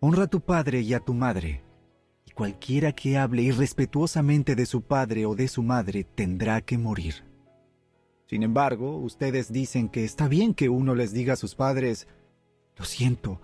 honra 0.00 0.24
a 0.24 0.28
tu 0.28 0.40
padre 0.40 0.82
y 0.82 0.94
a 0.94 1.00
tu 1.00 1.14
madre, 1.14 1.64
cualquiera 2.34 2.92
que 2.92 3.18
hable 3.18 3.42
irrespetuosamente 3.42 4.54
de 4.54 4.66
su 4.66 4.82
padre 4.82 5.26
o 5.26 5.34
de 5.34 5.48
su 5.48 5.62
madre 5.62 6.04
tendrá 6.04 6.60
que 6.60 6.78
morir. 6.78 7.24
Sin 8.26 8.42
embargo, 8.42 8.96
ustedes 8.96 9.52
dicen 9.52 9.88
que 9.88 10.04
está 10.04 10.28
bien 10.28 10.54
que 10.54 10.68
uno 10.68 10.94
les 10.94 11.12
diga 11.12 11.34
a 11.34 11.36
sus 11.36 11.54
padres, 11.54 12.08
lo 12.76 12.84
siento, 12.84 13.40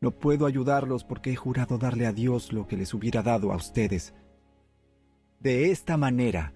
no 0.00 0.10
puedo 0.10 0.46
ayudarlos 0.46 1.04
porque 1.04 1.32
he 1.32 1.36
jurado 1.36 1.78
darle 1.78 2.06
a 2.06 2.12
Dios 2.12 2.52
lo 2.52 2.66
que 2.66 2.76
les 2.76 2.92
hubiera 2.94 3.22
dado 3.22 3.52
a 3.52 3.56
ustedes. 3.56 4.14
De 5.40 5.70
esta 5.70 5.96
manera, 5.96 6.52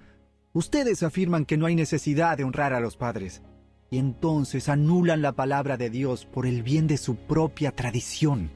ustedes 0.52 1.02
afirman 1.02 1.44
que 1.46 1.56
no 1.56 1.66
hay 1.66 1.74
necesidad 1.74 2.36
de 2.36 2.44
honrar 2.44 2.72
a 2.74 2.80
los 2.80 2.96
padres, 2.96 3.42
y 3.90 3.98
entonces 3.98 4.68
anulan 4.68 5.22
la 5.22 5.32
palabra 5.32 5.76
de 5.76 5.90
Dios 5.90 6.26
por 6.26 6.46
el 6.46 6.62
bien 6.62 6.86
de 6.86 6.96
su 6.98 7.16
propia 7.16 7.72
tradición. 7.72 8.50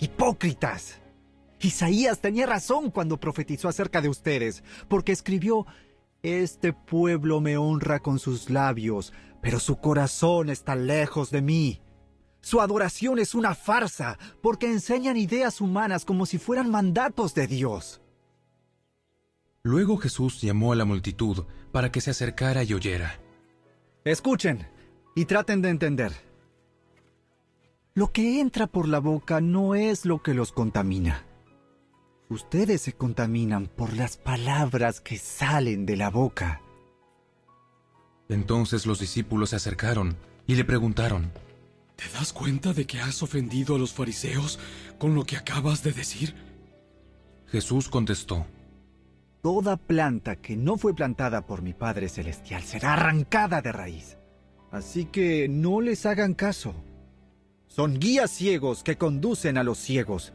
¡Hipócritas! 0.00 1.03
Isaías 1.60 2.20
tenía 2.20 2.46
razón 2.46 2.90
cuando 2.90 3.18
profetizó 3.18 3.68
acerca 3.68 4.00
de 4.00 4.08
ustedes, 4.08 4.62
porque 4.88 5.12
escribió, 5.12 5.66
Este 6.22 6.72
pueblo 6.72 7.40
me 7.40 7.56
honra 7.56 8.00
con 8.00 8.18
sus 8.18 8.50
labios, 8.50 9.12
pero 9.40 9.60
su 9.60 9.76
corazón 9.76 10.50
está 10.50 10.74
lejos 10.74 11.30
de 11.30 11.42
mí. 11.42 11.80
Su 12.40 12.60
adoración 12.60 13.18
es 13.18 13.34
una 13.34 13.54
farsa, 13.54 14.18
porque 14.42 14.66
enseñan 14.66 15.16
ideas 15.16 15.60
humanas 15.60 16.04
como 16.04 16.26
si 16.26 16.38
fueran 16.38 16.70
mandatos 16.70 17.34
de 17.34 17.46
Dios. 17.46 18.02
Luego 19.62 19.96
Jesús 19.96 20.42
llamó 20.42 20.72
a 20.72 20.76
la 20.76 20.84
multitud 20.84 21.46
para 21.72 21.90
que 21.90 22.02
se 22.02 22.10
acercara 22.10 22.64
y 22.64 22.74
oyera. 22.74 23.18
Escuchen 24.04 24.68
y 25.14 25.24
traten 25.24 25.62
de 25.62 25.70
entender. 25.70 26.12
Lo 27.94 28.12
que 28.12 28.40
entra 28.40 28.66
por 28.66 28.88
la 28.88 28.98
boca 28.98 29.40
no 29.40 29.74
es 29.74 30.04
lo 30.04 30.22
que 30.22 30.34
los 30.34 30.52
contamina. 30.52 31.24
Ustedes 32.28 32.80
se 32.80 32.94
contaminan 32.94 33.66
por 33.66 33.92
las 33.92 34.16
palabras 34.16 35.00
que 35.00 35.18
salen 35.18 35.84
de 35.84 35.96
la 35.96 36.10
boca. 36.10 36.62
Entonces 38.28 38.86
los 38.86 38.98
discípulos 38.98 39.50
se 39.50 39.56
acercaron 39.56 40.16
y 40.46 40.54
le 40.54 40.64
preguntaron, 40.64 41.32
¿Te 41.96 42.04
das 42.18 42.32
cuenta 42.32 42.72
de 42.72 42.86
que 42.86 43.00
has 43.00 43.22
ofendido 43.22 43.76
a 43.76 43.78
los 43.78 43.92
fariseos 43.92 44.58
con 44.98 45.14
lo 45.14 45.24
que 45.24 45.36
acabas 45.36 45.82
de 45.82 45.92
decir? 45.92 46.34
Jesús 47.46 47.88
contestó, 47.88 48.46
Toda 49.42 49.76
planta 49.76 50.36
que 50.36 50.56
no 50.56 50.78
fue 50.78 50.94
plantada 50.94 51.46
por 51.46 51.60
mi 51.60 51.74
Padre 51.74 52.08
Celestial 52.08 52.62
será 52.62 52.94
arrancada 52.94 53.60
de 53.60 53.72
raíz. 53.72 54.16
Así 54.72 55.04
que 55.04 55.48
no 55.48 55.82
les 55.82 56.06
hagan 56.06 56.32
caso. 56.32 56.74
Son 57.68 58.00
guías 58.00 58.30
ciegos 58.30 58.82
que 58.82 58.96
conducen 58.96 59.58
a 59.58 59.62
los 59.62 59.78
ciegos. 59.78 60.32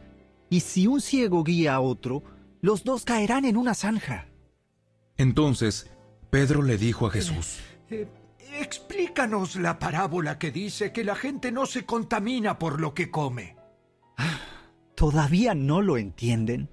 Y 0.50 0.60
si 0.60 0.86
un 0.86 1.00
ciego 1.00 1.44
guía 1.44 1.74
a 1.74 1.80
otro, 1.80 2.22
los 2.60 2.84
dos 2.84 3.04
caerán 3.04 3.44
en 3.46 3.56
una 3.56 3.74
zanja. 3.74 4.28
Entonces 5.16 5.90
Pedro 6.28 6.62
le 6.62 6.76
dijo 6.76 7.06
a 7.06 7.10
Jesús, 7.10 7.60
Eh, 7.88 8.08
explícanos 8.58 9.56
la 9.56 9.78
parábola 9.78 10.38
que 10.38 10.50
dice 10.50 10.92
que 10.92 11.04
la 11.04 11.14
gente 11.14 11.52
no 11.52 11.66
se 11.66 11.86
contamina 11.86 12.58
por 12.58 12.80
lo 12.80 12.94
que 12.94 13.10
come. 13.10 13.56
¿Todavía 14.94 15.54
no 15.54 15.80
lo 15.80 15.96
entienden? 15.96 16.68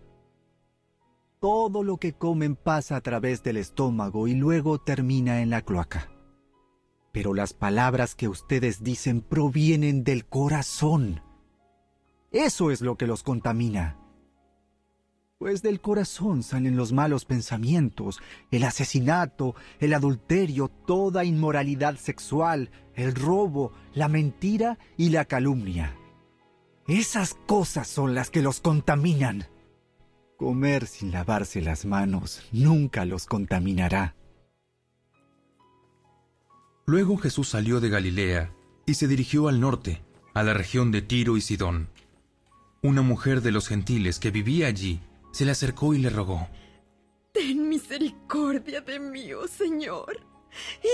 Todo 1.39 1.83
lo 1.83 1.97
que 1.97 2.13
comen 2.13 2.55
pasa 2.55 2.95
a 2.95 3.01
través 3.01 3.43
del 3.43 3.57
estómago 3.57 4.27
y 4.27 4.33
luego 4.33 4.79
termina 4.79 5.41
en 5.41 5.49
la 5.49 5.61
cloaca. 5.61 6.09
Pero 7.11 7.33
las 7.33 7.53
palabras 7.53 8.15
que 8.15 8.27
ustedes 8.27 8.83
dicen 8.83 9.21
provienen 9.21 10.03
del 10.03 10.25
corazón. 10.25 11.21
Eso 12.31 12.71
es 12.71 12.81
lo 12.81 12.97
que 12.97 13.07
los 13.07 13.23
contamina. 13.23 13.97
Pues 15.37 15.61
del 15.61 15.81
corazón 15.81 16.41
salen 16.41 16.75
los 16.75 16.93
malos 16.93 17.25
pensamientos, 17.25 18.19
el 18.49 18.63
asesinato, 18.63 19.55
el 19.79 19.93
adulterio, 19.93 20.67
toda 20.67 21.25
inmoralidad 21.25 21.95
sexual, 21.97 22.71
el 22.95 23.13
robo, 23.13 23.71
la 23.93 24.07
mentira 24.07 24.79
y 24.97 25.09
la 25.09 25.25
calumnia. 25.25 25.95
Esas 26.87 27.35
cosas 27.45 27.87
son 27.87 28.15
las 28.15 28.31
que 28.31 28.41
los 28.41 28.61
contaminan. 28.61 29.45
Comer 30.37 30.87
sin 30.87 31.11
lavarse 31.11 31.61
las 31.61 31.85
manos 31.85 32.41
nunca 32.51 33.05
los 33.05 33.25
contaminará. 33.25 34.15
Luego 36.85 37.17
Jesús 37.17 37.49
salió 37.49 37.79
de 37.79 37.89
Galilea 37.89 38.53
y 38.85 38.95
se 38.95 39.07
dirigió 39.07 39.49
al 39.49 39.59
norte, 39.59 40.01
a 40.33 40.41
la 40.43 40.53
región 40.53 40.91
de 40.91 41.01
Tiro 41.01 41.37
y 41.37 41.41
Sidón. 41.41 41.89
Una 42.81 43.01
mujer 43.01 43.41
de 43.41 43.51
los 43.51 43.67
gentiles 43.67 44.19
que 44.19 44.31
vivía 44.31 44.67
allí 44.67 44.99
se 45.31 45.45
le 45.45 45.51
acercó 45.51 45.93
y 45.93 45.99
le 45.99 46.09
rogó, 46.09 46.47
Ten 47.33 47.69
misericordia 47.69 48.81
de 48.81 48.99
mí, 48.99 49.33
oh 49.33 49.47
Señor, 49.47 50.19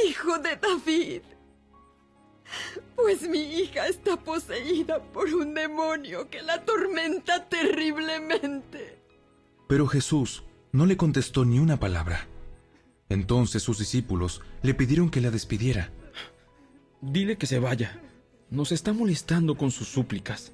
hijo 0.08 0.38
de 0.39 0.56
David. 0.58 1.22
Pues 2.96 3.28
mi 3.28 3.39
hija 3.39 3.88
está 3.88 4.17
poseída 4.17 5.02
por 5.12 5.34
un 5.34 5.54
demonio 5.54 6.30
que 6.30 6.41
la 6.41 6.56
atormenta 6.56 7.48
terriblemente. 7.48 9.00
pero 9.67 9.88
Jesús 9.88 10.43
no 10.72 10.86
le 10.86 10.98
contestó 10.98 11.46
ni 11.46 11.60
una 11.60 11.80
palabra. 11.80 12.28
Entonces 13.10 13.63
sus 13.63 13.78
discípulos 13.80 14.41
le 14.62 14.74
pidieron 14.74 15.10
que 15.10 15.22
la 15.22 15.32
despidiera. 15.32 15.91
Dile 17.02 17.38
que 17.38 17.48
se 17.48 17.60
vaya. 17.60 18.00
Nos 18.50 18.72
está 18.72 18.93
molestando 18.93 19.56
con 19.56 19.72
sus 19.72 19.88
súplicas. 19.88 20.52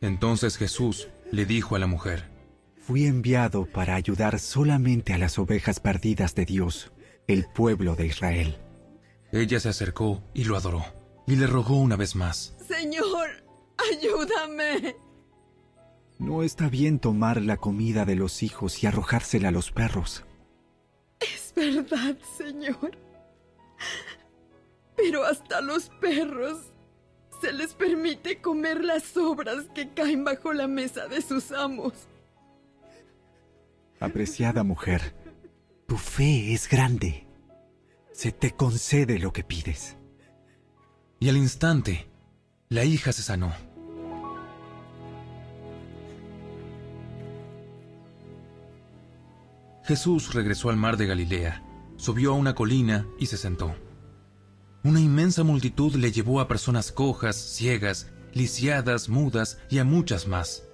Entonces 0.00 0.56
Jesús 0.56 1.08
le 1.30 1.44
dijo 1.44 1.76
a 1.76 1.78
la 1.78 1.86
mujer, 1.86 2.30
Fui 2.80 3.06
enviado 3.06 3.66
para 3.66 3.96
ayudar 3.96 4.38
solamente 4.38 5.12
a 5.12 5.18
las 5.18 5.38
ovejas 5.38 5.80
perdidas 5.80 6.34
de 6.34 6.46
Dios, 6.46 6.92
el 7.26 7.44
pueblo 7.46 7.96
de 7.96 8.06
Israel. 8.06 8.58
Ella 9.30 9.60
se 9.60 9.68
acercó 9.68 10.22
y 10.32 10.44
lo 10.44 10.56
adoró, 10.56 10.84
y 11.26 11.36
le 11.36 11.46
rogó 11.46 11.76
una 11.76 11.96
vez 11.96 12.16
más. 12.16 12.56
Señor, 12.66 13.28
ayúdame. 13.92 14.96
No 16.18 16.42
está 16.42 16.68
bien 16.68 16.98
tomar 16.98 17.42
la 17.42 17.58
comida 17.58 18.04
de 18.04 18.16
los 18.16 18.42
hijos 18.42 18.82
y 18.82 18.86
arrojársela 18.86 19.48
a 19.48 19.52
los 19.52 19.70
perros. 19.70 20.24
Es 21.20 21.52
verdad, 21.54 22.16
Señor. 22.38 22.98
Pero 24.96 25.24
hasta 25.24 25.60
los 25.60 25.90
perros 26.00 26.72
se 27.40 27.52
les 27.52 27.74
permite 27.74 28.40
comer 28.40 28.84
las 28.84 29.02
sobras 29.04 29.66
que 29.74 29.90
caen 29.90 30.24
bajo 30.24 30.52
la 30.52 30.66
mesa 30.66 31.06
de 31.08 31.22
sus 31.22 31.52
amos. 31.52 31.92
Apreciada 34.00 34.62
mujer, 34.62 35.14
tu 35.86 35.96
fe 35.96 36.52
es 36.52 36.68
grande. 36.68 37.26
Se 38.12 38.32
te 38.32 38.52
concede 38.52 39.18
lo 39.18 39.32
que 39.32 39.44
pides. 39.44 39.96
Y 41.20 41.28
al 41.28 41.36
instante, 41.36 42.08
la 42.68 42.84
hija 42.84 43.12
se 43.12 43.22
sanó. 43.22 43.52
Jesús 49.84 50.34
regresó 50.34 50.68
al 50.68 50.76
mar 50.76 50.96
de 50.98 51.06
Galilea, 51.06 51.62
subió 51.96 52.32
a 52.32 52.34
una 52.34 52.54
colina 52.54 53.06
y 53.18 53.26
se 53.26 53.38
sentó. 53.38 53.74
Una 54.84 55.00
inmensa 55.00 55.42
multitud 55.42 55.94
le 55.96 56.12
llevó 56.12 56.40
a 56.40 56.48
personas 56.48 56.92
cojas, 56.92 57.36
ciegas, 57.36 58.10
lisiadas, 58.32 59.08
mudas 59.08 59.58
y 59.68 59.78
a 59.78 59.84
muchas 59.84 60.28
más. 60.28 60.64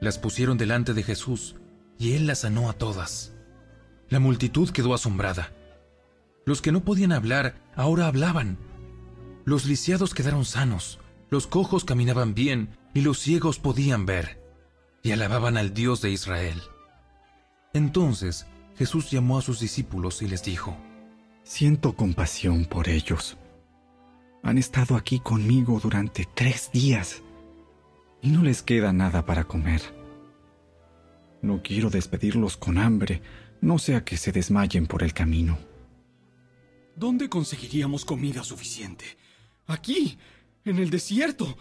Las 0.00 0.18
pusieron 0.18 0.56
delante 0.56 0.94
de 0.94 1.02
Jesús 1.02 1.56
y 1.98 2.14
él 2.14 2.26
las 2.26 2.40
sanó 2.40 2.70
a 2.70 2.72
todas. 2.72 3.34
La 4.08 4.20
multitud 4.20 4.70
quedó 4.70 4.94
asombrada. 4.94 5.52
Los 6.46 6.62
que 6.62 6.72
no 6.72 6.82
podían 6.82 7.12
hablar 7.12 7.60
ahora 7.76 8.06
hablaban. 8.06 8.58
Los 9.44 9.66
lisiados 9.66 10.14
quedaron 10.14 10.46
sanos, 10.46 10.98
los 11.28 11.46
cojos 11.46 11.84
caminaban 11.84 12.34
bien 12.34 12.78
y 12.94 13.02
los 13.02 13.18
ciegos 13.18 13.58
podían 13.58 14.06
ver, 14.06 14.42
y 15.02 15.12
alababan 15.12 15.56
al 15.56 15.74
Dios 15.74 16.00
de 16.00 16.10
Israel. 16.10 16.60
Entonces 17.74 18.46
Jesús 18.76 19.10
llamó 19.10 19.38
a 19.38 19.42
sus 19.42 19.60
discípulos 19.60 20.22
y 20.22 20.28
les 20.28 20.42
dijo, 20.42 20.76
Siento 21.50 21.96
compasión 21.96 22.64
por 22.64 22.88
ellos. 22.88 23.36
Han 24.44 24.56
estado 24.56 24.94
aquí 24.94 25.18
conmigo 25.18 25.80
durante 25.82 26.24
tres 26.32 26.70
días 26.72 27.22
y 28.22 28.28
no 28.28 28.44
les 28.44 28.62
queda 28.62 28.92
nada 28.92 29.26
para 29.26 29.42
comer. 29.42 29.82
No 31.42 31.60
quiero 31.60 31.90
despedirlos 31.90 32.56
con 32.56 32.78
hambre, 32.78 33.20
no 33.60 33.80
sea 33.80 34.04
que 34.04 34.16
se 34.16 34.30
desmayen 34.30 34.86
por 34.86 35.02
el 35.02 35.12
camino. 35.12 35.58
¿Dónde 36.94 37.28
conseguiríamos 37.28 38.04
comida 38.04 38.44
suficiente? 38.44 39.04
Aquí, 39.66 40.18
en 40.64 40.78
el 40.78 40.88
desierto, 40.88 41.58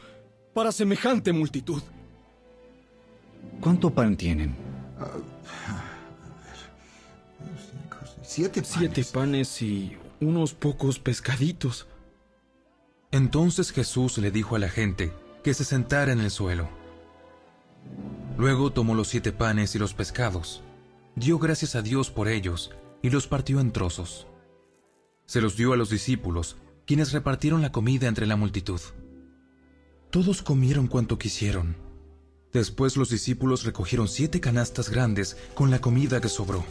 para 0.54 0.72
semejante 0.72 1.34
multitud. 1.34 1.82
¿Cuánto 3.60 3.90
pan 3.90 4.16
tienen? 4.16 4.56
Siete 8.32 8.62
panes. 8.62 8.78
Siete 8.78 9.04
panes 9.12 9.62
y 9.64 9.98
unos 10.22 10.54
pocos 10.54 11.00
pescaditos. 11.00 11.88
Entonces 13.10 13.72
Jesús 13.72 14.20
le 14.20 14.30
dijo 14.30 14.56
a 14.56 14.60
la 14.60 14.70
gente 14.70 15.12
que 15.44 15.56
se 15.56 15.66
sentara 15.66 16.12
en 16.12 16.20
el 16.20 16.30
suelo. 16.30 16.70
Luego 18.38 18.72
tomó 18.72 18.94
los 18.94 19.08
siete 19.08 19.32
panes 19.32 19.74
y 19.74 19.80
los 19.80 19.96
pescados, 19.96 20.62
dio 21.16 21.40
gracias 21.40 21.74
a 21.74 21.82
Dios 21.82 22.12
por 22.12 22.28
ellos 22.28 22.70
y 23.02 23.10
los 23.10 23.26
partió 23.26 23.60
en 23.62 23.72
trozos. 23.72 24.28
Se 25.26 25.42
los 25.42 25.58
dio 25.58 25.74
a 25.74 25.76
los 25.76 25.90
discípulos, 25.90 26.58
quienes 26.86 27.14
repartieron 27.14 27.64
la 27.64 27.72
comida 27.72 28.08
entre 28.08 28.28
la 28.28 28.36
multitud. 28.36 28.80
Todos 30.12 30.44
comieron 30.44 30.86
cuanto 30.86 31.18
quisieron. 31.18 31.78
Después 32.54 32.96
los 32.96 33.10
discípulos 33.10 33.64
recogieron 33.64 34.08
siete 34.08 34.40
canastas 34.40 34.92
grandes 34.92 35.36
con 35.56 35.72
la 35.72 35.82
comida 35.82 36.22
que 36.22 36.30
sobró. 36.30 36.64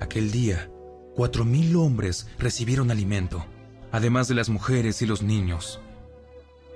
Aquel 0.00 0.30
día, 0.30 0.70
cuatro 1.16 1.44
mil 1.44 1.74
hombres 1.76 2.28
recibieron 2.38 2.90
alimento, 2.90 3.44
además 3.90 4.28
de 4.28 4.34
las 4.34 4.48
mujeres 4.48 5.02
y 5.02 5.06
los 5.06 5.22
niños. 5.22 5.80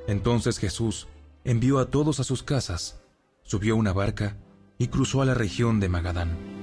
Entonces 0.09 0.59
Jesús 0.59 1.09
envió 1.45 1.79
a 1.79 1.91
todos 1.91 2.21
a 2.21 2.25
sus 2.25 2.43
casas, 2.43 3.01
subió 3.43 3.77
una 3.77 3.93
barca 3.93 4.37
y 4.79 4.89
cruzó 4.89 5.23
a 5.23 5.25
la 5.25 5.35
región 5.35 5.79
de 5.79 5.89
Magadán. 5.89 6.62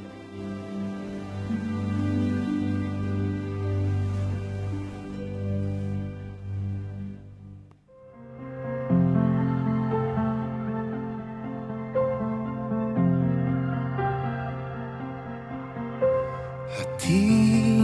A 16.80 16.84
ti, 16.98 17.84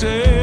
say. 0.00 0.37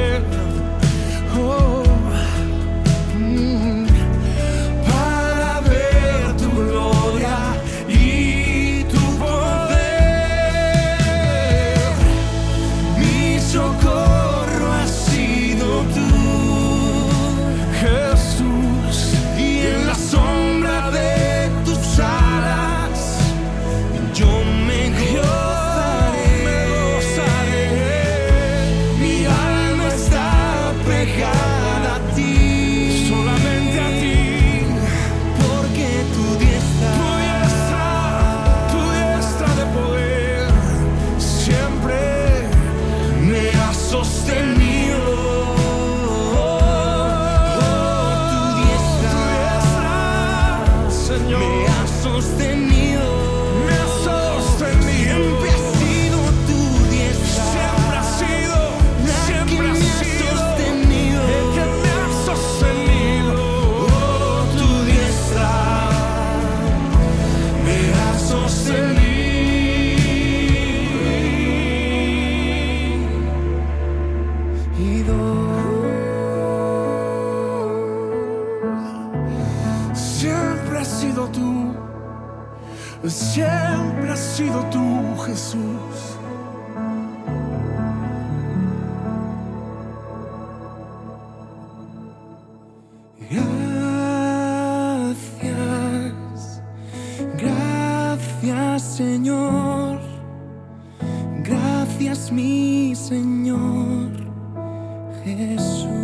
Jesús. 105.26 105.96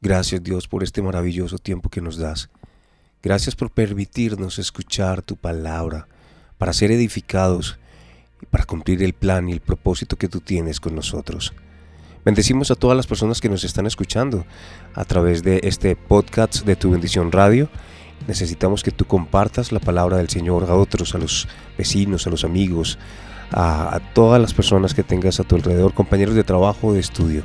Gracias 0.00 0.42
Dios 0.42 0.68
por 0.68 0.84
este 0.84 1.02
maravilloso 1.02 1.58
tiempo 1.58 1.88
que 1.88 2.00
nos 2.00 2.16
das. 2.16 2.48
Gracias 3.22 3.56
por 3.56 3.70
permitirnos 3.72 4.60
escuchar 4.60 5.20
tu 5.20 5.34
palabra, 5.34 6.06
para 6.58 6.72
ser 6.72 6.92
edificados 6.92 7.78
y 8.40 8.46
para 8.46 8.64
cumplir 8.64 9.02
el 9.02 9.14
plan 9.14 9.48
y 9.48 9.52
el 9.52 9.60
propósito 9.60 10.16
que 10.16 10.28
tú 10.28 10.40
tienes 10.40 10.78
con 10.78 10.94
nosotros. 10.94 11.52
Bendecimos 12.24 12.70
a 12.70 12.76
todas 12.76 12.96
las 12.96 13.06
personas 13.06 13.40
que 13.40 13.48
nos 13.48 13.64
están 13.64 13.86
escuchando 13.86 14.46
a 14.94 15.04
través 15.04 15.42
de 15.42 15.60
este 15.64 15.96
podcast 15.96 16.64
de 16.64 16.76
Tu 16.76 16.90
Bendición 16.90 17.32
Radio. 17.32 17.68
Necesitamos 18.26 18.82
que 18.82 18.90
tú 18.90 19.04
compartas 19.04 19.72
la 19.72 19.80
palabra 19.80 20.16
del 20.16 20.28
Señor 20.28 20.64
a 20.68 20.74
otros, 20.74 21.14
a 21.14 21.18
los 21.18 21.48
vecinos, 21.78 22.26
a 22.26 22.30
los 22.30 22.44
amigos, 22.44 22.98
a, 23.52 24.00
todas 24.14 24.40
las 24.40 24.52
personas 24.52 24.94
que 24.94 25.02
tengas 25.02 25.38
a 25.38 25.44
tu 25.44 25.54
alrededor, 25.56 25.94
compañeros 25.94 26.34
de 26.34 26.44
trabajo 26.44 26.88
o 26.88 26.92
de 26.92 27.00
estudio. 27.00 27.42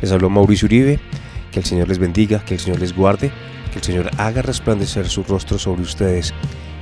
Les 0.00 0.10
habló 0.12 0.30
Mauricio 0.30 0.66
Uribe. 0.66 1.00
Que 1.50 1.58
el 1.58 1.64
Señor 1.64 1.88
les 1.88 1.98
bendiga, 1.98 2.44
que 2.44 2.54
el 2.54 2.60
Señor 2.60 2.78
les 2.78 2.94
guarde, 2.94 3.32
que 3.72 3.78
el 3.78 3.84
Señor 3.84 4.10
haga 4.18 4.40
resplandecer 4.40 5.08
su 5.08 5.24
rostro 5.24 5.58
sobre 5.58 5.82
ustedes 5.82 6.32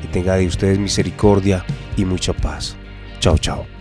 y 0.05 0.09
tenga 0.09 0.37
de 0.37 0.47
ustedes 0.47 0.79
misericordia 0.79 1.65
y 1.97 2.05
mucha 2.05 2.35
paz. 2.35 2.77
Chao, 3.19 3.39
chao. 3.39 3.78